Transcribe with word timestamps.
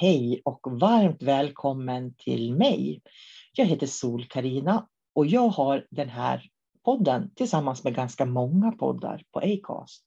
Hej 0.00 0.42
och 0.44 0.60
varmt 0.80 1.22
välkommen 1.22 2.14
till 2.14 2.54
mig. 2.54 3.02
Jag 3.52 3.66
heter 3.66 3.86
sol 3.86 4.24
karina 4.24 4.88
och 5.14 5.26
jag 5.26 5.48
har 5.48 5.86
den 5.90 6.08
här 6.08 6.42
podden 6.84 7.30
tillsammans 7.34 7.84
med 7.84 7.94
ganska 7.94 8.26
många 8.26 8.72
poddar 8.72 9.22
på 9.32 9.38
Acast. 9.40 10.04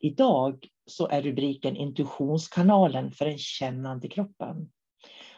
Idag 0.00 0.66
så 0.86 1.08
är 1.08 1.22
rubriken 1.22 1.76
Intuitionskanalen 1.76 3.12
för 3.12 3.24
den 3.24 3.38
kännande 3.38 4.08
kroppen. 4.08 4.70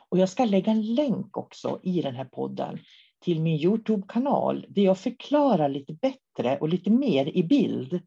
Och 0.09 0.19
jag 0.19 0.28
ska 0.28 0.44
lägga 0.44 0.72
en 0.72 0.94
länk 0.94 1.36
också 1.36 1.81
i 1.83 2.03
den 2.03 2.14
här 2.14 2.25
podden 2.25 2.78
till 3.25 3.41
min 3.41 3.61
Youtube-kanal 3.61 4.66
där 4.69 4.83
jag 4.83 4.98
förklarar 4.98 5.69
lite 5.69 5.92
bättre 5.92 6.59
och 6.59 6.69
lite 6.69 6.91
mer 6.91 7.36
i 7.36 7.42
bild 7.42 8.00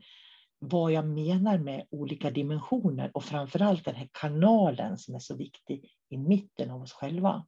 vad 0.59 0.91
jag 0.91 1.07
menar 1.07 1.57
med 1.57 1.87
olika 1.89 2.31
dimensioner 2.31 3.11
och 3.13 3.23
framförallt 3.23 3.85
den 3.85 3.95
här 3.95 4.09
kanalen 4.11 4.97
som 4.97 5.15
är 5.15 5.19
så 5.19 5.35
viktig 5.35 5.89
i 6.09 6.17
mitten 6.17 6.71
av 6.71 6.81
oss 6.81 6.93
själva. 6.93 7.45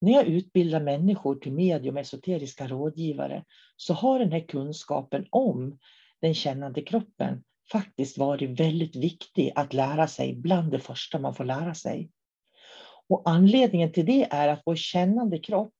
När 0.00 0.12
jag 0.12 0.26
utbildar 0.26 0.80
människor 0.80 1.34
till 1.34 1.52
medium 1.52 1.96
esoteriska 1.96 2.68
rådgivare 2.68 3.44
så 3.76 3.94
har 3.94 4.18
den 4.18 4.32
här 4.32 4.46
kunskapen 4.48 5.26
om 5.30 5.78
den 6.20 6.34
kännande 6.34 6.82
kroppen 6.82 7.44
faktiskt 7.72 8.18
varit 8.18 8.60
väldigt 8.60 8.96
viktig 8.96 9.52
att 9.54 9.72
lära 9.72 10.06
sig 10.06 10.34
bland 10.34 10.70
det 10.70 10.78
första 10.78 11.18
man 11.18 11.34
får 11.34 11.44
lära 11.44 11.74
sig. 11.74 12.10
Och 13.08 13.22
anledningen 13.24 13.92
till 13.92 14.06
det 14.06 14.28
är 14.30 14.48
att 14.48 14.62
vår 14.64 14.76
kännande 14.76 15.38
kropp, 15.38 15.72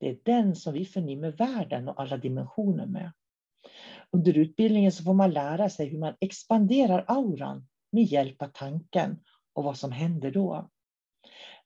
det 0.00 0.08
är 0.08 0.18
den 0.24 0.56
som 0.56 0.72
vi 0.72 0.84
förnimmer 0.84 1.32
världen 1.32 1.88
och 1.88 2.00
alla 2.00 2.16
dimensioner 2.16 2.86
med. 2.86 3.12
Under 4.12 4.38
utbildningen 4.38 4.92
så 4.92 5.02
får 5.04 5.14
man 5.14 5.30
lära 5.30 5.70
sig 5.70 5.88
hur 5.88 5.98
man 5.98 6.14
expanderar 6.20 7.04
auran 7.08 7.66
med 7.92 8.04
hjälp 8.04 8.42
av 8.42 8.48
tanken 8.48 9.18
och 9.52 9.64
vad 9.64 9.78
som 9.78 9.92
händer 9.92 10.30
då. 10.30 10.70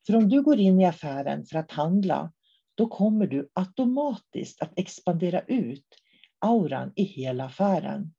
För 0.06 0.16
om 0.16 0.28
du 0.28 0.42
går 0.42 0.58
in 0.58 0.80
i 0.80 0.84
affären 0.84 1.44
för 1.44 1.58
att 1.58 1.72
handla, 1.72 2.32
då 2.74 2.86
kommer 2.88 3.26
du 3.26 3.50
automatiskt 3.52 4.62
att 4.62 4.78
expandera 4.78 5.40
ut 5.40 5.86
auran 6.38 6.92
i 6.96 7.02
hela 7.02 7.44
affären. 7.44 8.14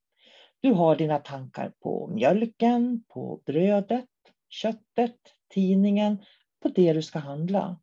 Du 0.61 0.71
har 0.71 0.95
dina 0.95 1.19
tankar 1.19 1.73
på 1.79 2.07
mjölken, 2.07 3.03
på 3.07 3.41
brödet, 3.45 4.09
köttet, 4.49 5.17
tidningen, 5.53 6.17
på 6.63 6.69
det 6.69 6.93
du 6.93 7.01
ska 7.01 7.19
handla. 7.19 7.79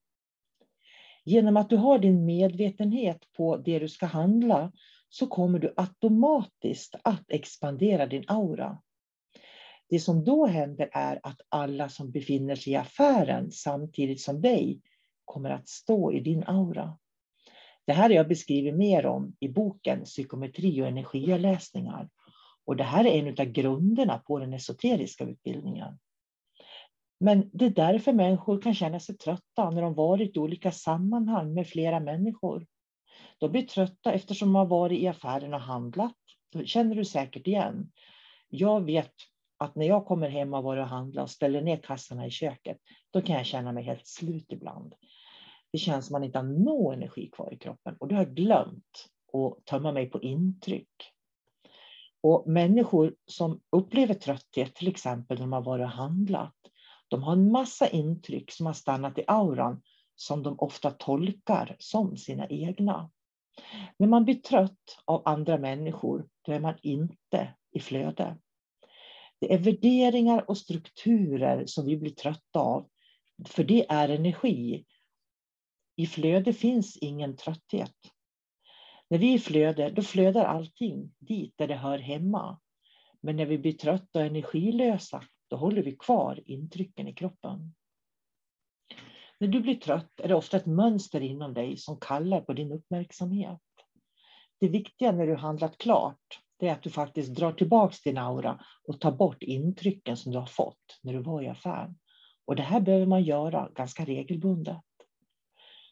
Genom 1.25 1.57
att 1.57 1.71
du 1.71 1.77
har 1.77 1.99
din 1.99 2.25
medvetenhet 2.25 3.33
på 3.37 3.57
det 3.57 3.79
du 3.79 3.89
ska 3.89 4.07
handla 4.07 4.73
så 5.15 5.27
kommer 5.27 5.59
du 5.59 5.75
automatiskt 5.77 6.95
att 7.05 7.31
expandera 7.31 8.07
din 8.07 8.25
aura. 8.29 8.79
Det 9.89 9.99
som 9.99 10.25
då 10.25 10.47
händer 10.47 10.89
är 10.93 11.21
att 11.23 11.41
alla 11.49 11.89
som 11.89 12.11
befinner 12.11 12.55
sig 12.55 12.73
i 12.73 12.77
affären 12.77 13.53
samtidigt 13.53 14.21
som 14.21 14.41
dig 14.41 14.81
kommer 15.25 15.51
att 15.51 15.69
stå 15.69 16.13
i 16.13 16.21
din 16.21 16.45
aura. 16.45 16.99
Det 17.87 17.93
här 17.93 18.03
har 18.03 18.11
jag 18.11 18.29
beskrivit 18.29 18.75
mer 18.75 19.07
om 19.07 19.37
i 19.41 19.49
boken 19.49 20.05
Psykometri 20.05 20.83
och 20.83 20.87
energiläsningar. 20.87 22.09
Och 22.65 22.77
det 22.77 22.85
här 22.85 23.05
är 23.05 23.11
en 23.11 23.29
av 23.29 23.53
grunderna 23.53 24.19
på 24.19 24.39
den 24.39 24.53
esoteriska 24.53 25.25
utbildningen. 25.25 25.99
Men 27.21 27.51
det 27.53 27.65
är 27.65 27.71
därför 27.71 28.13
människor 28.13 28.63
kan 28.63 28.75
känna 28.75 29.01
sig 29.01 29.17
trötta 29.17 29.71
när 29.71 29.83
de 29.83 29.95
varit 29.95 30.37
i 30.37 30.39
olika 30.39 30.73
sammanhang 30.73 31.55
med 31.55 31.67
flera 31.67 32.01
människor. 32.01 32.67
De 33.43 33.51
blir 33.51 33.63
trötta 33.63 34.13
eftersom 34.13 34.49
de 34.49 34.55
har 34.55 34.67
varit 34.67 35.01
i 35.01 35.09
affären 35.09 35.55
och 35.55 35.61
handlat. 35.61 36.17
Det 36.53 36.67
känner 36.67 36.95
du 36.95 37.05
säkert 37.05 37.47
igen. 37.47 37.93
Jag 38.49 38.85
vet 38.85 39.13
att 39.59 39.75
när 39.75 39.87
jag 39.87 40.07
kommer 40.07 40.29
hem 40.29 40.55
och 40.55 40.63
varit 40.63 40.83
och 40.83 40.89
handlat 40.89 41.23
och 41.23 41.31
ställer 41.31 41.63
ner 41.63 41.77
kassarna 41.77 42.27
i 42.27 42.31
köket, 42.31 42.79
då 43.11 43.23
kan 43.23 43.37
jag 43.37 43.47
känna 43.47 43.73
mig 43.73 43.85
helt 43.85 44.07
slut 44.07 44.47
ibland. 44.49 44.95
Det 45.73 45.79
känns 45.79 46.07
som 46.07 46.15
att 46.15 46.21
man 46.21 46.25
inte 46.25 46.39
har 46.39 46.45
någon 46.45 46.95
energi 46.95 47.31
kvar 47.31 47.55
i 47.55 47.59
kroppen 47.59 47.97
och 48.01 48.09
då 48.09 48.15
har 48.15 48.23
jag 48.23 48.35
glömt 48.35 49.09
att 49.33 49.65
tömma 49.65 49.93
mig 49.93 50.11
på 50.11 50.23
intryck. 50.23 51.13
Och 52.21 52.47
människor 52.47 53.15
som 53.27 53.61
upplever 53.71 54.15
trötthet, 54.15 54.75
till 54.75 54.89
exempel 54.89 55.39
när 55.39 55.45
de 55.45 55.53
har 55.53 55.63
varit 55.63 55.85
och 55.85 55.91
handlat, 55.91 56.57
de 57.09 57.23
har 57.23 57.33
en 57.33 57.53
massa 57.53 57.89
intryck 57.89 58.53
som 58.53 58.67
har 58.67 58.73
stannat 58.73 59.19
i 59.19 59.25
auran 59.27 59.83
som 60.15 60.43
de 60.43 60.59
ofta 60.59 60.91
tolkar 60.91 61.77
som 61.79 62.17
sina 62.17 62.47
egna. 62.49 63.11
När 63.99 64.09
man 64.09 64.25
blir 64.25 64.35
trött 64.35 64.99
av 65.05 65.23
andra 65.25 65.59
människor, 65.59 66.29
då 66.43 66.53
är 66.53 66.61
man 66.61 66.75
inte 66.83 67.55
i 67.71 67.81
flöde. 67.81 68.39
Det 69.41 69.55
är 69.55 69.59
värderingar 69.59 70.51
och 70.51 70.59
strukturer 70.59 71.67
som 71.67 71.87
vi 71.87 71.97
blir 71.97 72.11
trötta 72.11 72.61
av, 72.61 72.89
för 73.47 73.65
det 73.65 73.87
är 73.91 74.09
energi. 74.09 74.85
I 75.97 76.07
flöde 76.07 76.53
finns 76.53 76.97
ingen 76.97 77.37
trötthet. 77.37 77.97
När 79.09 79.19
vi 79.19 79.31
är 79.31 79.35
i 79.35 79.39
flöde, 79.39 79.91
då 79.91 80.03
flödar 80.03 80.45
allting 80.45 81.15
dit 81.19 81.55
där 81.57 81.69
det 81.69 81.77
hör 81.77 81.99
hemma. 81.99 82.61
Men 83.21 83.37
när 83.37 83.47
vi 83.47 83.59
blir 83.59 83.73
trötta 83.73 84.19
och 84.19 84.25
energilösa, 84.25 85.23
då 85.49 85.57
håller 85.57 85.83
vi 85.83 85.97
kvar 85.97 86.41
intrycken 86.47 87.09
i 87.09 87.15
kroppen. 87.15 87.75
När 89.43 89.49
du 89.49 89.61
blir 89.61 89.75
trött 89.75 90.21
är 90.21 90.29
det 90.29 90.35
ofta 90.35 90.57
ett 90.57 90.67
mönster 90.67 91.21
inom 91.21 91.55
dig 91.55 91.77
som 91.77 92.01
kallar 92.01 92.41
på 92.41 92.53
din 92.53 92.73
uppmärksamhet. 92.73 93.61
Det 94.61 94.69
viktiga 94.69 95.13
när 95.13 95.27
du 95.27 95.35
handlat 95.35 95.79
klart, 95.79 96.41
det 96.59 96.69
är 96.69 96.73
att 96.73 96.83
du 96.83 96.91
faktiskt 96.91 97.35
drar 97.35 97.53
tillbaka 97.53 97.97
din 98.05 98.19
aura 98.19 98.65
och 98.89 99.01
tar 99.01 99.13
bort 99.13 99.43
intrycken 99.43 100.17
som 100.17 100.33
du 100.33 100.39
har 100.39 100.47
fått 100.47 101.01
när 101.03 101.13
du 101.13 101.19
var 101.19 101.43
i 101.43 101.49
affären. 101.49 101.99
Och 102.45 102.57
det 102.57 102.63
här 102.63 102.81
behöver 102.81 103.07
man 103.07 103.23
göra 103.23 103.71
ganska 103.75 104.05
regelbundet. 104.05 104.83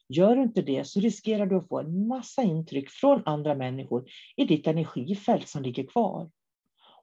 Gör 0.09 0.37
du 0.37 0.43
inte 0.43 0.63
det 0.63 0.85
så 0.85 1.01
riskerar 1.01 1.47
du 1.47 1.57
att 1.57 1.69
få 1.69 1.81
en 1.81 2.07
massa 2.07 2.43
intryck 2.43 2.91
från 2.91 3.23
andra 3.25 3.55
människor 3.55 4.09
i 4.37 4.45
ditt 4.45 4.67
energifält 4.67 5.49
som 5.49 5.63
ligger 5.63 5.87
kvar. 5.87 6.31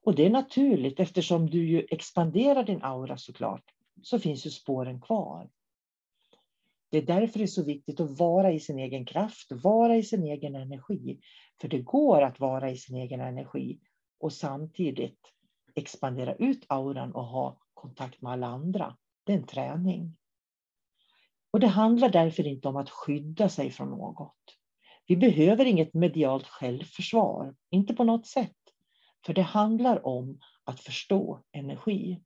Och 0.03 0.15
det 0.15 0.25
är 0.25 0.29
naturligt 0.29 0.99
eftersom 0.99 1.49
du 1.49 1.69
ju 1.69 1.85
expanderar 1.89 2.63
din 2.63 2.83
aura 2.83 3.17
såklart, 3.17 3.63
så 4.01 4.19
finns 4.19 4.45
ju 4.45 4.49
spåren 4.49 5.01
kvar. 5.01 5.49
Det 6.89 6.97
är 6.97 7.05
därför 7.05 7.39
det 7.39 7.45
är 7.45 7.47
så 7.47 7.63
viktigt 7.63 7.99
att 7.99 8.19
vara 8.19 8.51
i 8.51 8.59
sin 8.59 8.79
egen 8.79 9.05
kraft, 9.05 9.51
vara 9.51 9.95
i 9.95 10.03
sin 10.03 10.23
egen 10.23 10.55
energi. 10.55 11.19
För 11.61 11.67
det 11.67 11.79
går 11.79 12.21
att 12.21 12.39
vara 12.39 12.71
i 12.71 12.77
sin 12.77 12.95
egen 12.95 13.21
energi 13.21 13.79
och 14.19 14.33
samtidigt 14.33 15.19
expandera 15.75 16.35
ut 16.35 16.65
auran 16.67 17.11
och 17.11 17.25
ha 17.25 17.59
kontakt 17.73 18.21
med 18.21 18.31
alla 18.31 18.47
andra. 18.47 18.97
Det 19.23 19.33
är 19.33 19.37
en 19.37 19.47
träning. 19.47 20.17
Och 21.51 21.59
det 21.59 21.67
handlar 21.67 22.09
därför 22.09 22.47
inte 22.47 22.67
om 22.67 22.75
att 22.75 22.89
skydda 22.89 23.49
sig 23.49 23.71
från 23.71 23.89
något. 23.89 24.35
Vi 25.07 25.17
behöver 25.17 25.65
inget 25.65 25.93
medialt 25.93 26.47
självförsvar, 26.47 27.55
inte 27.69 27.93
på 27.93 28.03
något 28.03 28.27
sätt. 28.27 28.55
För 29.25 29.33
det 29.33 29.41
handlar 29.41 30.07
om 30.07 30.39
att 30.63 30.79
förstå 30.79 31.43
energi. 31.51 32.21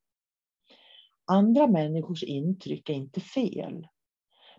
Andra 1.25 1.67
människors 1.67 2.23
intryck 2.23 2.89
är 2.89 2.93
inte 2.93 3.21
fel. 3.21 3.87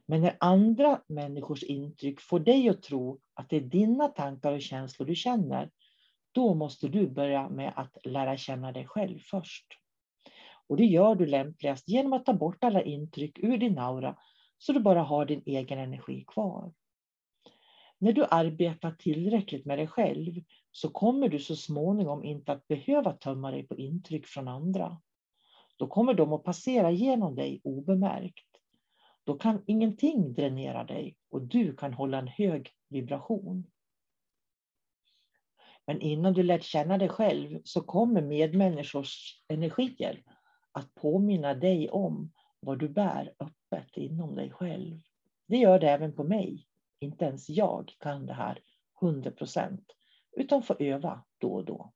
Men 0.07 0.21
när 0.21 0.37
andra 0.41 1.03
människors 1.07 1.63
intryck 1.63 2.21
får 2.21 2.41
dig 2.41 2.69
att 2.69 2.83
tro 2.83 3.21
att 3.35 3.49
det 3.49 3.57
är 3.57 3.61
dina 3.61 4.09
tankar 4.09 4.53
och 4.53 4.63
känslor 4.63 5.07
du 5.07 5.15
känner, 5.15 5.71
då 6.33 6.55
måste 6.55 6.89
du 6.89 7.09
börja 7.09 7.49
med 7.49 7.73
att 7.77 7.97
lära 8.05 8.37
känna 8.37 8.73
dig 8.73 8.87
själv 8.87 9.19
först. 9.19 9.67
Och 10.67 10.77
det 10.77 10.85
gör 10.85 11.15
du 11.15 11.27
lämpligast 11.27 11.89
genom 11.89 12.13
att 12.13 12.27
ta 12.27 12.33
bort 12.33 12.65
alla 12.65 12.83
intryck 12.83 13.39
ur 13.39 13.59
din 13.59 13.79
aura 13.79 14.17
så 14.59 14.73
du 14.73 14.81
bara 14.81 15.03
har 15.03 15.25
din 15.27 15.43
egen 15.47 15.79
energi 15.79 16.25
kvar. 16.27 16.73
När 17.99 18.13
du 18.13 18.27
arbetar 18.31 18.91
tillräckligt 18.91 19.67
med 19.67 19.79
dig 19.79 19.87
själv 19.87 20.43
så 20.73 20.89
kommer 20.89 21.29
du 21.29 21.39
så 21.39 21.57
småningom 21.57 22.25
inte 22.25 22.53
att 22.53 22.69
behöva 22.69 23.13
tömma 23.13 23.51
dig 23.51 23.67
på 23.67 23.77
intryck 23.77 24.27
från 24.27 24.49
andra. 24.49 25.01
Då 25.77 25.87
kommer 25.87 26.15
de 26.15 26.33
att 26.33 26.45
passera 26.45 26.91
genom 26.91 27.35
dig 27.35 27.61
obemärkt. 27.65 28.52
Då 29.25 29.39
kan 29.39 29.65
ingenting 29.67 30.35
dränera 30.35 30.85
dig 30.85 31.17
och 31.31 31.43
du 31.43 31.77
kan 31.77 31.93
hålla 31.93 32.19
en 32.19 32.29
hög 32.29 32.71
vibration. 32.89 33.67
Men 35.87 36.01
innan 36.01 36.33
du 36.33 36.43
lärt 36.43 36.63
känna 36.63 36.99
dig 36.99 37.09
själv 37.09 37.61
så 37.65 37.81
kommer 37.81 38.23
medmänniskors 38.23 39.43
energier 39.49 40.23
att 40.73 40.95
påminna 40.95 41.55
dig 41.55 41.91
om 41.91 42.33
vad 42.61 42.79
du 42.79 42.89
bär 42.89 43.35
öppet 43.39 43.97
inom 43.97 44.35
dig 44.35 44.51
själv. 44.51 45.01
Det 45.47 45.57
gör 45.57 45.79
det 45.79 45.91
även 45.91 46.13
på 46.13 46.25
mig. 46.25 46.67
Inte 47.01 47.25
ens 47.25 47.49
jag 47.49 47.93
kan 47.99 48.27
det 48.27 48.33
här 48.33 48.59
100 49.03 49.31
procent, 49.31 49.93
utan 50.37 50.63
får 50.63 50.83
öva 50.83 51.25
då 51.39 51.53
och 51.53 51.65
då. 51.65 51.93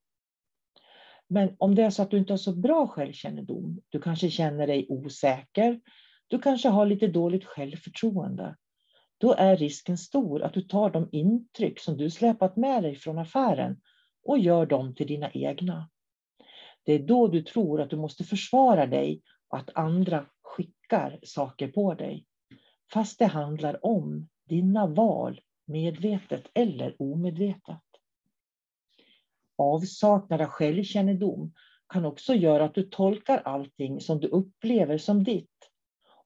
Men 1.27 1.55
om 1.59 1.75
det 1.75 1.83
är 1.83 1.89
så 1.89 2.01
att 2.01 2.11
du 2.11 2.17
inte 2.17 2.33
har 2.33 2.37
så 2.37 2.55
bra 2.55 2.87
självkännedom, 2.87 3.81
du 3.89 4.01
kanske 4.01 4.29
känner 4.29 4.67
dig 4.67 4.85
osäker, 4.89 5.81
du 6.27 6.39
kanske 6.39 6.69
har 6.69 6.85
lite 6.85 7.07
dåligt 7.07 7.45
självförtroende, 7.45 8.55
då 9.17 9.33
är 9.33 9.57
risken 9.57 9.97
stor 9.97 10.41
att 10.41 10.53
du 10.53 10.61
tar 10.61 10.89
de 10.89 11.09
intryck 11.11 11.79
som 11.79 11.97
du 11.97 12.09
släpat 12.09 12.55
med 12.55 12.83
dig 12.83 12.95
från 12.95 13.17
affären 13.17 13.81
och 14.23 14.39
gör 14.39 14.65
dem 14.65 14.95
till 14.95 15.07
dina 15.07 15.31
egna. 15.31 15.89
Det 16.83 16.93
är 16.93 16.99
då 16.99 17.27
du 17.27 17.41
tror 17.41 17.81
att 17.81 17.89
du 17.89 17.95
måste 17.95 18.23
försvara 18.23 18.85
dig 18.85 19.21
och 19.49 19.57
att 19.57 19.69
andra 19.75 20.25
skickar 20.41 21.19
saker 21.23 21.67
på 21.67 21.93
dig. 21.93 22.25
Fast 22.93 23.19
det 23.19 23.25
handlar 23.25 23.85
om 23.85 24.29
dina 24.45 24.87
val, 24.87 25.41
medvetet 25.65 26.43
eller 26.53 27.01
omedvetet. 27.01 27.81
Avsaknad 29.57 30.41
av 30.41 30.47
självkännedom 30.47 31.53
kan 31.89 32.05
också 32.05 32.33
göra 32.33 32.65
att 32.65 32.75
du 32.75 32.83
tolkar 32.83 33.37
allting 33.37 34.01
som 34.01 34.19
du 34.19 34.27
upplever 34.27 34.97
som 34.97 35.23
ditt 35.23 35.56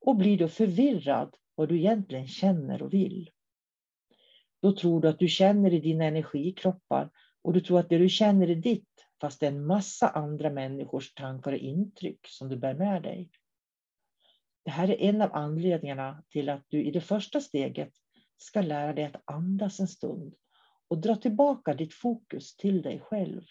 och 0.02 0.16
blir 0.16 0.38
då 0.38 0.48
förvirrad 0.48 1.36
vad 1.56 1.70
du 1.70 1.78
egentligen 1.78 2.28
känner 2.28 2.82
och 2.82 2.94
vill. 2.94 3.30
Då 4.62 4.72
tror 4.72 5.02
du 5.02 5.08
att 5.08 5.20
du 5.20 5.28
känner 5.28 5.74
i 5.74 5.80
dina 5.80 6.06
energikroppar 6.06 7.10
och 7.42 7.54
du 7.54 7.62
tror 7.62 7.80
att 7.80 7.90
det 7.90 7.98
du 7.98 8.10
känner 8.10 8.50
är 8.50 8.56
ditt 8.56 9.08
fast 9.22 9.40
det 9.40 9.46
är 9.46 9.52
en 9.52 9.66
massa 9.66 10.10
andra 10.10 10.50
människors 10.50 11.14
tankar 11.14 11.52
och 11.52 11.58
intryck 11.58 12.28
som 12.28 12.50
du 12.50 12.58
bär 12.58 12.74
med 12.74 13.04
dig. 13.04 13.30
Det 14.66 14.72
här 14.72 14.90
är 14.90 15.02
en 15.02 15.22
av 15.22 15.34
anledningarna 15.34 16.24
till 16.30 16.50
att 16.50 16.66
du 16.68 16.84
i 16.84 16.92
det 16.92 17.02
första 17.02 17.42
steget 17.42 17.94
ska 18.38 18.62
lära 18.62 18.94
dig 18.94 19.06
att 19.06 19.22
andas 19.26 19.80
en 19.80 19.88
stund 19.88 20.36
och 20.88 20.98
dra 20.98 21.16
tillbaka 21.16 21.74
ditt 21.74 21.94
fokus 21.94 22.56
till 22.56 22.82
dig 22.82 23.00
själv. 23.00 23.42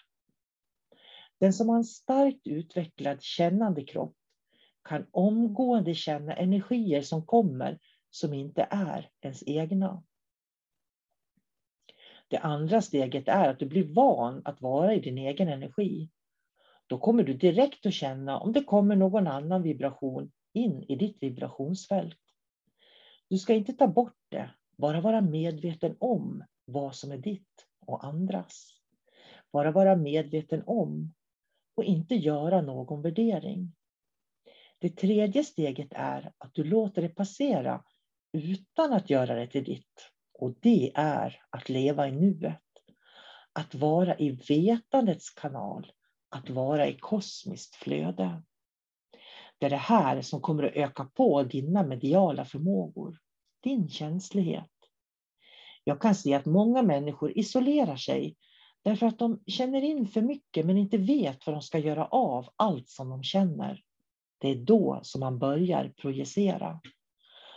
Den 1.41 1.53
som 1.53 1.69
har 1.69 1.77
en 1.77 1.85
starkt 1.85 2.47
utvecklad 2.47 3.23
kännande 3.23 3.85
kropp 3.85 4.17
kan 4.91 5.07
omgående 5.11 5.95
känna 5.95 6.35
energier 6.35 7.03
som 7.03 7.27
kommer 7.27 7.79
som 8.11 8.35
inte 8.35 8.67
är 8.71 9.11
ens 9.21 9.43
egna. 9.47 10.03
Det 12.29 12.39
andra 12.39 12.83
steget 12.83 13.29
är 13.29 13.49
att 13.49 13.59
du 13.59 13.67
blir 13.67 13.95
van 13.95 14.43
att 14.45 14.61
vara 14.61 14.95
i 14.95 15.01
din 15.01 15.19
egen 15.19 15.49
energi. 15.49 16.11
Då 16.87 16.99
kommer 16.99 17.23
du 17.23 17.35
direkt 17.35 17.87
att 17.87 17.95
känna 17.95 18.39
om 18.39 18.53
det 18.53 18.65
kommer 18.65 18.97
någon 18.97 19.27
annan 19.27 19.63
vibration 19.63 20.33
in 20.53 20.83
i 20.83 20.97
ditt 20.97 21.17
vibrationsfält. 21.21 22.19
Du 23.29 23.39
ska 23.39 23.55
inte 23.55 23.73
ta 23.73 23.87
bort 23.87 24.19
det, 24.29 24.51
bara 24.77 25.01
vara 25.01 25.21
medveten 25.21 25.97
om 26.01 26.45
vad 26.65 26.95
som 26.95 27.13
är 27.13 27.19
ditt 27.19 27.67
och 27.87 28.05
andras. 28.05 28.81
Bara 29.53 29.71
vara 29.71 29.97
medveten 29.97 30.63
om 30.67 31.15
och 31.75 31.85
inte 31.85 32.15
göra 32.15 32.61
någon 32.61 33.03
värdering. 33.03 33.73
Det 34.81 34.89
tredje 34.89 35.45
steget 35.45 35.89
är 35.91 36.33
att 36.39 36.55
du 36.55 36.65
låter 36.65 37.03
det 37.03 37.09
passera 37.09 37.85
utan 38.33 38.93
att 38.93 39.11
göra 39.11 39.35
det 39.35 39.47
till 39.47 39.65
ditt. 39.65 40.11
Och 40.39 40.55
det 40.61 40.93
är 40.95 41.43
att 41.51 41.69
leva 41.69 42.09
i 42.09 42.13
nuet. 42.13 42.63
Att 43.53 43.75
vara 43.75 44.19
i 44.19 44.31
vetandets 44.31 45.31
kanal. 45.31 45.93
Att 46.29 46.51
vara 46.51 46.89
i 46.89 46.99
kosmiskt 46.99 47.77
flöde. 47.77 48.43
Det 49.59 49.67
är 49.67 49.71
det 49.71 49.77
här 49.77 50.23
som 50.23 50.41
kommer 50.41 50.63
att 50.63 50.77
öka 50.77 51.05
på 51.05 51.43
dina 51.43 51.83
mediala 51.83 52.45
förmågor. 52.45 53.19
Din 53.63 53.89
känslighet. 53.89 54.71
Jag 55.85 56.01
kan 56.01 56.15
se 56.15 56.35
att 56.35 56.47
många 56.47 56.83
människor 56.83 57.39
isolerar 57.39 57.97
sig 57.97 58.37
därför 58.83 59.07
att 59.07 59.19
de 59.19 59.43
känner 59.47 59.83
in 59.83 60.09
för 60.09 60.23
mycket 60.23 60.67
men 60.67 60.79
inte 60.79 60.99
vet 60.99 61.47
vad 61.47 61.55
de 61.55 61.63
ska 61.63 61.79
göra 61.79 62.07
av 62.07 62.49
allt 62.57 62.89
som 62.89 63.11
de 63.11 63.23
känner. 63.23 63.83
Det 64.41 64.49
är 64.49 64.57
då 64.57 65.01
som 65.03 65.21
man 65.21 65.39
börjar 65.39 65.93
projicera. 65.97 66.81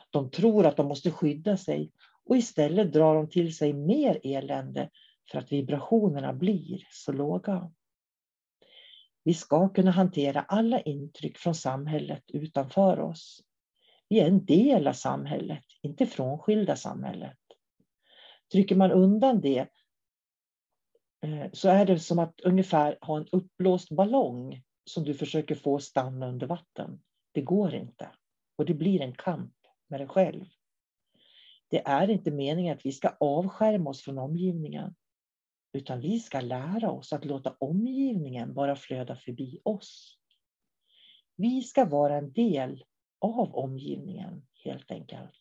De 0.10 0.32
tror 0.32 0.66
att 0.66 0.78
de 0.78 0.88
måste 0.88 1.12
skydda 1.12 1.58
sig 1.58 1.92
och 2.26 2.38
istället 2.38 2.94
drar 2.94 3.16
de 3.16 3.30
till 3.30 3.56
sig 3.56 3.74
mer 3.74 4.20
elände 4.24 4.90
för 5.32 5.40
att 5.40 5.52
vibrationerna 5.52 6.34
blir 6.34 6.88
så 6.92 7.12
låga. 7.12 7.72
Vi 9.24 9.34
ska 9.34 9.70
kunna 9.70 9.92
hantera 9.92 10.42
alla 10.42 10.80
intryck 10.80 11.38
från 11.38 11.56
samhället 11.56 12.24
utanför 12.28 13.00
oss. 13.00 13.44
Vi 14.10 14.20
är 14.20 14.28
en 14.28 14.46
del 14.46 14.88
av 14.88 14.94
samhället, 14.94 15.64
inte 15.82 16.06
frånskilda 16.06 16.76
samhället. 16.76 17.38
Trycker 18.52 18.76
man 18.76 18.92
undan 18.92 19.42
det 19.42 19.68
eh, 21.22 21.48
så 21.54 21.70
är 21.70 21.86
det 21.86 22.00
som 22.00 22.20
att 22.20 22.42
ungefär 22.42 22.98
ha 23.02 23.18
en 23.18 23.28
uppblåst 23.32 23.90
ballong 23.90 24.64
som 24.86 25.04
du 25.04 25.14
försöker 25.14 25.56
få 25.56 25.80
stanna 25.80 26.28
under 26.28 26.48
vatten. 26.48 27.02
Det 27.32 27.42
går 27.42 27.76
inte. 27.76 28.10
Och 28.56 28.66
det 28.66 28.74
blir 28.74 29.02
en 29.02 29.16
kamp 29.16 29.56
med 29.88 30.00
dig 30.00 30.08
själv. 30.08 30.46
Det 31.70 31.88
är 31.88 32.10
inte 32.10 32.32
meningen 32.32 32.78
att 32.78 32.86
vi 32.86 32.92
ska 32.92 33.10
avskärma 33.20 33.90
oss 33.90 34.02
från 34.02 34.18
omgivningen. 34.18 34.96
Utan 35.74 36.00
vi 36.00 36.20
ska 36.20 36.42
lära 36.42 36.92
oss 36.92 37.14
att 37.14 37.26
låta 37.26 37.56
omgivningen 37.60 38.54
bara 38.54 38.76
flöda 38.76 39.16
förbi 39.16 39.62
oss. 39.64 40.18
Vi 41.36 41.62
ska 41.62 41.86
vara 41.86 42.18
en 42.18 42.32
del 42.32 42.84
av 43.20 43.56
omgivningen 43.56 44.48
helt 44.64 44.92
enkelt. 44.92 45.40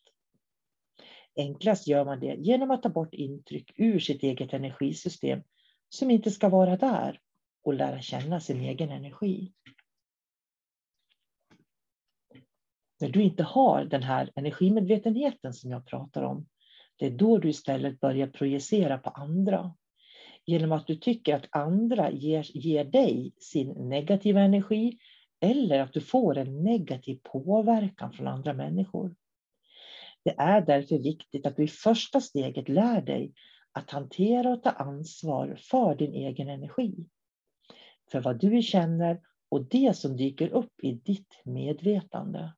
Enklast 1.35 1.87
gör 1.87 2.05
man 2.05 2.19
det 2.19 2.35
genom 2.39 2.71
att 2.71 2.83
ta 2.83 2.89
bort 2.89 3.13
intryck 3.13 3.71
ur 3.75 3.99
sitt 3.99 4.23
eget 4.23 4.53
energisystem 4.53 5.43
som 5.89 6.11
inte 6.11 6.31
ska 6.31 6.49
vara 6.49 6.77
där 6.77 7.19
och 7.63 7.73
lära 7.73 8.01
känna 8.01 8.39
sin 8.39 8.61
egen 8.61 8.89
energi. 8.89 9.53
När 13.01 13.09
du 13.09 13.21
inte 13.21 13.43
har 13.43 13.85
den 13.85 14.03
här 14.03 14.31
energimedvetenheten 14.35 15.53
som 15.53 15.71
jag 15.71 15.85
pratar 15.85 16.23
om, 16.23 16.47
det 16.95 17.05
är 17.05 17.11
då 17.11 17.37
du 17.37 17.49
istället 17.49 17.99
börjar 17.99 18.27
projicera 18.27 18.97
på 18.97 19.09
andra. 19.09 19.75
Genom 20.45 20.71
att 20.71 20.87
du 20.87 20.95
tycker 20.95 21.35
att 21.35 21.47
andra 21.49 22.11
ger, 22.11 22.57
ger 22.57 22.85
dig 22.85 23.33
sin 23.37 23.69
negativa 23.69 24.41
energi 24.41 24.97
eller 25.39 25.79
att 25.79 25.93
du 25.93 26.01
får 26.01 26.37
en 26.37 26.63
negativ 26.63 27.19
påverkan 27.23 28.13
från 28.13 28.27
andra 28.27 28.53
människor. 28.53 29.15
Det 30.23 30.35
är 30.37 30.61
därför 30.61 30.97
viktigt 30.97 31.45
att 31.45 31.55
du 31.55 31.63
i 31.63 31.67
första 31.67 32.21
steget 32.21 32.69
lär 32.69 33.01
dig 33.01 33.33
att 33.71 33.91
hantera 33.91 34.49
och 34.49 34.63
ta 34.63 34.69
ansvar 34.69 35.57
för 35.61 35.95
din 35.95 36.13
egen 36.13 36.49
energi. 36.49 37.05
För 38.13 38.21
vad 38.21 38.39
du 38.39 38.61
känner 38.61 39.21
och 39.49 39.65
det 39.69 39.97
som 39.97 40.17
dyker 40.17 40.49
upp 40.49 40.83
i 40.83 40.91
ditt 40.91 41.41
medvetande. 41.45 42.53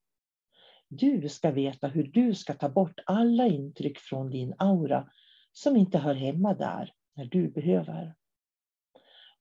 Du 0.88 1.30
ska 1.30 1.52
veta 1.52 1.88
hur 1.88 2.04
du 2.04 2.36
ska 2.36 2.54
ta 2.54 2.70
bort 2.70 3.00
alla 3.06 3.48
intryck 3.48 4.00
från 4.00 4.30
din 4.30 4.56
aura 4.58 5.10
som 5.52 5.76
inte 5.76 5.98
hör 5.98 6.14
hemma 6.14 6.54
där 6.54 6.94
när 7.14 7.26
du 7.26 7.48
behöver. 7.48 8.16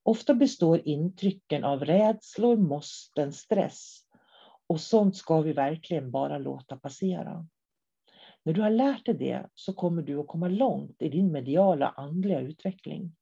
Ofta 0.03 0.35
består 0.35 0.81
intrycken 0.85 1.65
av 1.65 1.85
rädslor, 1.85 2.57
måsten, 2.57 3.33
stress 3.33 3.99
och 4.67 4.81
sånt 4.81 5.17
ska 5.17 5.41
vi 5.41 5.53
verkligen 5.53 6.11
bara 6.11 6.39
låta 6.39 6.77
passera. 6.77 7.47
När 8.43 8.53
du 8.53 8.63
har 8.63 8.71
lärt 8.71 9.07
dig 9.07 9.15
det 9.15 9.47
så 9.55 9.73
kommer 9.73 10.03
du 10.03 10.21
att 10.21 10.29
komma 10.29 10.49
långt 10.49 11.03
i 11.03 11.09
din 11.09 11.33
mediala 11.33 11.89
andliga 11.89 12.41
utveckling. 12.41 13.17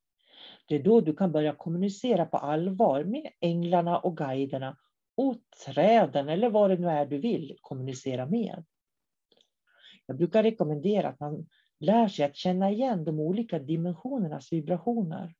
Det 0.73 0.77
är 0.77 0.83
då 0.83 1.01
du 1.01 1.15
kan 1.15 1.33
börja 1.33 1.55
kommunicera 1.55 2.27
på 2.27 2.37
allvar 2.37 3.05
med 3.05 3.31
änglarna 3.41 3.99
och 3.99 4.17
guiderna 4.17 4.77
och 5.17 5.37
träden 5.67 6.29
eller 6.29 6.51
vad 6.51 6.71
det 6.71 6.77
nu 6.77 6.89
är 6.89 7.07
du 7.07 7.19
vill 7.19 7.57
kommunicera 7.61 8.27
med. 8.27 8.65
Jag 10.07 10.17
brukar 10.17 10.43
rekommendera 10.43 11.09
att 11.09 11.21
man 11.21 11.47
lär 11.81 12.09
sig 12.09 12.25
att 12.25 12.37
känna 12.37 12.71
igen 12.71 13.05
de 13.05 13.21
olika 13.21 13.59
dimensionernas 13.59 14.53
vibrationer. 14.53 15.35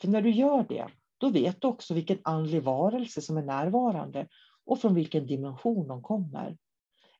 För 0.00 0.08
när 0.08 0.22
du 0.22 0.30
gör 0.30 0.66
det, 0.68 0.86
då 1.18 1.30
vet 1.30 1.60
du 1.60 1.68
också 1.68 1.94
vilken 1.94 2.18
andlig 2.22 2.62
varelse 2.62 3.20
som 3.20 3.36
är 3.36 3.42
närvarande 3.42 4.28
och 4.64 4.80
från 4.80 4.94
vilken 4.94 5.26
dimension 5.26 5.88
de 5.88 6.02
kommer. 6.02 6.56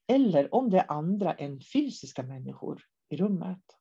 Eller 0.07 0.55
om 0.55 0.71
det 0.71 0.79
är 0.79 0.93
andra 0.93 1.33
än 1.33 1.61
fysiska 1.61 2.23
människor 2.23 2.83
i 3.09 3.17
rummet. 3.17 3.80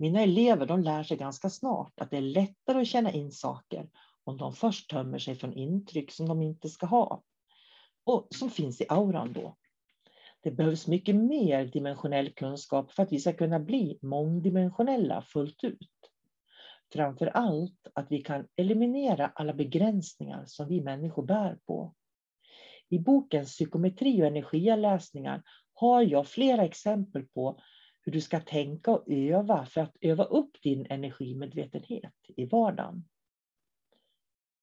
Mina 0.00 0.20
elever 0.22 0.66
de 0.66 0.82
lär 0.82 1.02
sig 1.02 1.16
ganska 1.16 1.50
snart 1.50 2.00
att 2.00 2.10
det 2.10 2.16
är 2.16 2.20
lättare 2.20 2.80
att 2.80 2.86
känna 2.86 3.12
in 3.12 3.32
saker 3.32 3.88
om 4.24 4.36
de 4.36 4.52
först 4.52 4.90
tömmer 4.90 5.18
sig 5.18 5.34
från 5.34 5.52
intryck 5.52 6.12
som 6.12 6.28
de 6.28 6.42
inte 6.42 6.68
ska 6.68 6.86
ha 6.86 7.22
och 8.04 8.28
som 8.30 8.50
finns 8.50 8.80
i 8.80 8.86
auran 8.88 9.32
då. 9.32 9.56
Det 10.42 10.50
behövs 10.50 10.86
mycket 10.86 11.16
mer 11.16 11.64
dimensionell 11.64 12.32
kunskap 12.32 12.92
för 12.92 13.02
att 13.02 13.12
vi 13.12 13.20
ska 13.20 13.32
kunna 13.32 13.60
bli 13.60 13.98
mångdimensionella 14.02 15.22
fullt 15.22 15.64
ut. 15.64 15.90
Framför 16.92 17.26
allt 17.26 17.86
att 17.94 18.06
vi 18.10 18.22
kan 18.22 18.46
eliminera 18.56 19.32
alla 19.34 19.52
begränsningar 19.52 20.44
som 20.46 20.68
vi 20.68 20.80
människor 20.80 21.26
bär 21.26 21.58
på. 21.66 21.94
I 22.88 22.98
boken 22.98 23.44
Psykometri 23.44 24.22
och 24.22 24.26
energialäsningar 24.26 25.42
har 25.74 26.02
jag 26.02 26.26
flera 26.26 26.64
exempel 26.64 27.22
på 27.22 27.60
hur 28.02 28.12
du 28.12 28.20
ska 28.20 28.40
tänka 28.40 28.90
och 28.90 29.04
öva 29.06 29.66
för 29.66 29.80
att 29.80 29.96
öva 30.00 30.24
upp 30.24 30.62
din 30.62 30.86
energimedvetenhet 30.90 32.14
i 32.36 32.46
vardagen. 32.46 33.04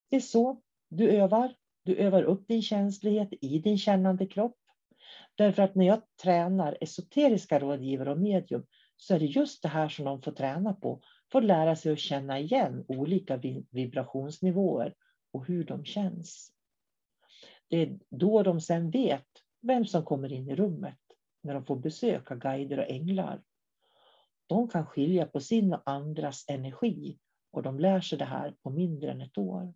Det 0.10 0.16
är 0.16 0.20
så 0.20 0.62
du 0.90 1.10
övar. 1.10 1.56
Du 1.84 1.96
övar 1.96 2.24
upp 2.24 2.48
din 2.48 2.62
känslighet 2.62 3.30
i 3.42 3.60
din 3.60 3.78
kännande 3.78 4.28
kropp. 4.28 4.58
Därför 5.36 5.64
att 5.64 5.76
när 5.76 5.86
jag 5.86 6.02
tränar 6.24 6.78
esoteriska 6.82 7.60
rådgivare 7.60 8.12
och 8.12 8.20
medium 8.20 8.66
så 8.98 9.16
är 9.16 9.20
det 9.20 9.26
just 9.26 9.64
det 9.64 9.70
här 9.70 9.90
som 9.90 10.06
de 10.06 10.22
får 10.22 10.32
träna 10.32 10.74
på. 10.74 11.02
Får 11.32 11.42
lära 11.42 11.76
sig 11.76 11.92
att 11.92 12.00
känna 12.00 12.40
igen 12.40 12.86
olika 12.88 13.38
vibrationsnivåer 13.72 14.96
och 15.32 15.48
hur 15.48 15.64
de 15.64 15.86
känns. 15.86 16.54
Det 17.70 17.78
är 17.78 18.00
då 18.10 18.44
de 18.44 18.62
sen 18.62 18.92
vet 18.92 19.28
vem 19.62 19.86
som 19.86 20.06
kommer 20.06 20.32
in 20.32 20.50
i 20.50 20.56
rummet 20.56 21.07
när 21.48 21.54
de 21.54 21.66
får 21.66 21.76
besök 21.76 22.32
av 22.32 22.38
guider 22.38 22.80
och 22.80 22.90
änglar. 22.90 23.42
De 24.48 24.68
kan 24.68 24.86
skilja 24.86 25.26
på 25.26 25.40
sin 25.40 25.74
och 25.74 25.82
andras 25.86 26.46
energi 26.48 27.18
och 27.52 27.64
de 27.64 27.80
lär 27.80 28.02
sig 28.02 28.18
det 28.18 28.26
här 28.26 28.56
på 28.64 28.70
mindre 28.70 29.12
än 29.12 29.22
ett 29.22 29.38
år. 29.38 29.74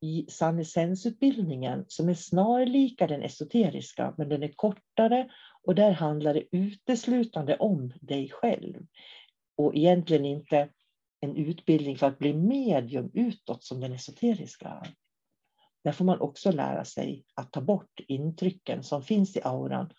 I 0.00 0.26
sannesensutbildningen 0.28 1.84
som 1.88 2.08
är 2.08 2.14
snarlika 2.14 3.06
den 3.06 3.22
esoteriska, 3.22 4.14
men 4.18 4.28
den 4.28 4.42
är 4.42 4.52
kortare 4.56 5.30
och 5.62 5.74
där 5.74 5.92
handlar 5.92 6.34
det 6.34 6.56
uteslutande 6.56 7.56
om 7.56 7.92
dig 8.00 8.30
själv. 8.30 8.86
Och 9.56 9.74
egentligen 9.74 10.24
inte 10.24 10.68
en 11.20 11.36
utbildning 11.36 11.96
för 11.96 12.06
att 12.06 12.18
bli 12.18 12.34
medium 12.34 13.10
utåt 13.14 13.64
som 13.64 13.80
den 13.80 13.92
esoteriska. 13.92 14.82
Där 15.86 15.92
får 15.92 16.04
man 16.04 16.20
också 16.20 16.52
lära 16.52 16.84
sig 16.84 17.24
att 17.34 17.52
ta 17.52 17.60
bort 17.60 18.00
intrycken 18.08 18.82
som 18.82 19.02
finns 19.02 19.36
i 19.36 19.40
auran 19.44 19.92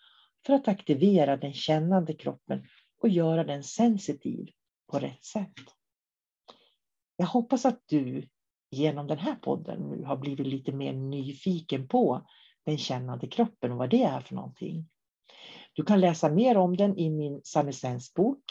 för 0.46 0.52
att 0.52 0.68
aktivera 0.68 1.36
den 1.36 1.52
kännande 1.52 2.14
kroppen 2.14 2.64
och 3.00 3.08
göra 3.08 3.44
den 3.44 3.64
sensitiv 3.64 4.48
på 4.86 4.98
rätt 4.98 5.24
sätt. 5.24 5.54
Jag 7.16 7.26
hoppas 7.26 7.64
att 7.64 7.82
du 7.86 8.28
genom 8.70 9.06
den 9.06 9.18
här 9.18 9.34
podden 9.34 9.80
nu 9.80 10.04
har 10.04 10.16
blivit 10.16 10.46
lite 10.46 10.72
mer 10.72 10.92
nyfiken 10.92 11.88
på 11.88 12.26
den 12.64 12.78
kännande 12.78 13.26
kroppen 13.26 13.72
och 13.72 13.78
vad 13.78 13.90
det 13.90 14.02
är 14.02 14.20
för 14.20 14.34
någonting. 14.34 14.88
Du 15.72 15.84
kan 15.84 16.00
läsa 16.00 16.30
mer 16.30 16.56
om 16.56 16.76
den 16.76 16.98
i 16.98 17.10
min 17.10 17.42
bok 18.14 18.44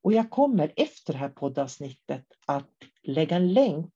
och 0.00 0.12
jag 0.12 0.30
kommer 0.30 0.72
efter 0.76 1.12
det 1.12 1.18
här 1.18 1.28
poddavsnittet 1.28 2.26
att 2.46 2.70
lägga 3.02 3.36
en 3.36 3.52
länk 3.52 3.92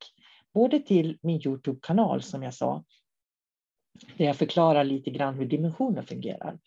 både 0.56 0.80
till 0.80 1.18
min 1.22 1.40
Youtube-kanal 1.44 2.22
som 2.22 2.42
jag 2.42 2.54
sa, 2.54 2.84
där 4.16 4.24
jag 4.24 4.36
förklarar 4.36 4.84
lite 4.84 5.10
grann 5.10 5.34
hur 5.34 5.46
dimensioner 5.46 6.02
fungerar, 6.02 6.58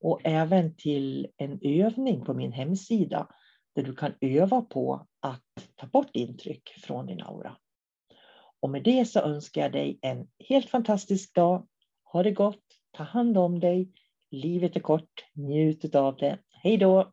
och 0.00 0.20
även 0.24 0.76
till 0.76 1.28
en 1.36 1.58
övning 1.62 2.24
på 2.24 2.34
min 2.34 2.52
hemsida 2.52 3.28
där 3.74 3.82
du 3.82 3.94
kan 3.94 4.14
öva 4.20 4.62
på 4.62 5.06
att 5.20 5.72
ta 5.76 5.86
bort 5.86 6.10
intryck 6.12 6.68
från 6.82 7.06
din 7.06 7.22
aura. 7.22 7.56
Och 8.60 8.70
med 8.70 8.82
det 8.82 9.04
så 9.04 9.20
önskar 9.20 9.60
jag 9.60 9.72
dig 9.72 9.98
en 10.02 10.28
helt 10.48 10.70
fantastisk 10.70 11.34
dag. 11.34 11.66
Ha 12.04 12.22
det 12.22 12.32
gott, 12.32 12.64
ta 12.90 13.02
hand 13.02 13.38
om 13.38 13.60
dig. 13.60 13.92
Livet 14.30 14.76
är 14.76 14.80
kort, 14.80 15.24
njut 15.32 15.94
av 15.94 16.16
det. 16.16 16.38
Hej 16.50 16.76
då! 16.76 17.12